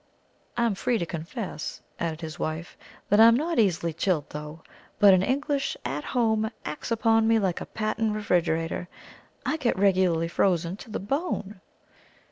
[0.57, 2.75] "I'm free to confess," added his wife,
[3.09, 4.61] "that I'm not easily chilled through.
[4.97, 8.87] But an English 'at home' acts upon me like a patent refrigerator
[9.45, 11.61] I get regularly frozen to the bone!"